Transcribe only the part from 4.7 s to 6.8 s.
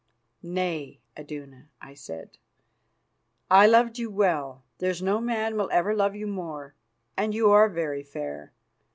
there's no man will ever love you more,